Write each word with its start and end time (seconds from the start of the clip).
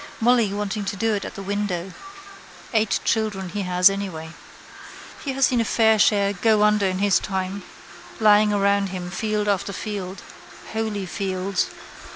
Molly 0.19 0.51
wanting 0.51 0.83
to 0.85 0.95
do 0.95 1.13
it 1.13 1.23
at 1.25 1.35
the 1.35 1.43
window. 1.43 1.93
Eight 2.73 2.99
children 3.05 3.49
he 3.49 3.61
has 3.61 3.87
anyway. 3.87 4.31
He 5.23 5.33
has 5.33 5.45
seen 5.45 5.61
a 5.61 5.63
fair 5.63 5.99
share 5.99 6.33
go 6.33 6.63
under 6.63 6.87
in 6.87 6.97
his 6.97 7.19
time, 7.19 7.61
lying 8.19 8.51
around 8.51 8.89
him 8.89 9.11
field 9.11 9.47
after 9.47 9.71
field. 9.71 10.23
Holy 10.73 11.05
fields. 11.05 11.69